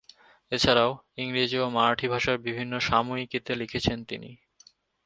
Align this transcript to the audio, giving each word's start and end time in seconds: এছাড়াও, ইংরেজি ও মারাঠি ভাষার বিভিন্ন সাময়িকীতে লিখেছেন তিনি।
এছাড়াও, 0.51 0.91
ইংরেজি 1.17 1.57
ও 1.59 1.67
মারাঠি 1.69 2.07
ভাষার 2.07 2.37
বিভিন্ন 2.37 2.73
সাময়িকীতে 2.79 3.51
লিখেছেন 3.55 3.97
তিনি। 4.03 4.29